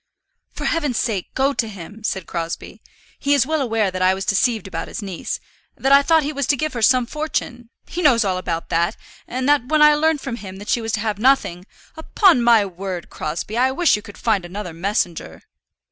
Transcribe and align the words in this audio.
"For 0.51 0.65
heaven's 0.65 0.97
sake 0.97 1.31
go 1.35 1.53
to 1.53 1.67
him," 1.67 2.03
said 2.03 2.25
Crosbie. 2.25 2.81
"He 3.19 3.35
is 3.35 3.45
well 3.45 3.61
aware 3.61 3.91
that 3.91 4.01
I 4.01 4.15
was 4.15 4.25
deceived 4.25 4.67
about 4.67 4.87
his 4.87 5.03
niece, 5.03 5.39
that 5.77 5.91
I 5.91 6.01
thought 6.01 6.23
he 6.23 6.33
was 6.33 6.47
to 6.47 6.57
give 6.57 6.73
her 6.73 6.81
some 6.81 7.05
fortune. 7.05 7.69
He 7.85 8.01
knows 8.01 8.25
all 8.25 8.39
about 8.39 8.69
that, 8.69 8.97
and 9.27 9.47
that 9.47 9.67
when 9.67 9.83
I 9.83 9.93
learned 9.93 10.19
from 10.19 10.37
him 10.37 10.55
that 10.57 10.69
she 10.69 10.81
was 10.81 10.93
to 10.93 11.01
have 11.01 11.19
nothing" 11.19 11.67
"Upon 11.97 12.41
my 12.41 12.65
word, 12.65 13.11
Crosbie, 13.11 13.59
I 13.59 13.69
wish 13.69 13.95
you 13.95 14.01
could 14.01 14.17
find 14.17 14.43
another 14.43 14.73
messenger." 14.73 15.43